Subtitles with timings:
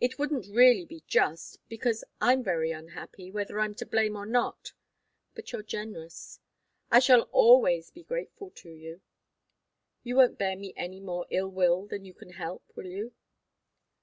[0.00, 4.74] It wouldn't really be just, because I'm very unhappy, whether I'm to blame or not.
[5.34, 6.40] But you're generous.
[6.90, 9.00] I shall always be grateful to you.
[10.02, 13.14] You won't bear me any more ill will than you can help, will you?"